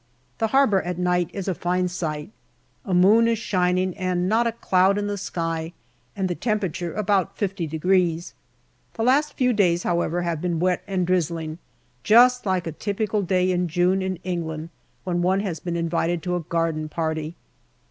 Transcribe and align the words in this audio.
The 0.39 0.47
harbour 0.47 0.81
at 0.81 0.97
night 0.97 1.29
is 1.31 1.47
a 1.47 1.53
fine 1.53 1.87
sight. 1.87 2.31
A 2.85 2.91
moon 2.95 3.27
is 3.27 3.37
shining 3.37 3.95
and 3.95 4.27
not 4.27 4.47
a 4.47 4.51
cloud 4.51 4.97
in 4.97 5.05
the 5.05 5.15
sky, 5.15 5.73
and 6.15 6.27
the 6.27 6.33
temperature 6.33 6.91
about 6.95 7.37
50. 7.37 7.67
The 7.67 8.13
last 8.97 9.33
few 9.35 9.53
days, 9.53 9.83
however, 9.83 10.23
have 10.23 10.41
been 10.41 10.59
wet 10.59 10.81
and 10.87 11.05
drizzling, 11.05 11.59
just 12.03 12.47
like 12.47 12.65
a 12.65 12.71
typical 12.71 13.21
day 13.21 13.51
in 13.51 13.67
June 13.67 14.01
in 14.01 14.15
England 14.23 14.69
when 15.03 15.21
one 15.21 15.41
has 15.41 15.59
been 15.59 15.75
invited 15.75 16.23
to 16.23 16.35
a 16.35 16.39
garden 16.39 16.89
party. 16.89 17.35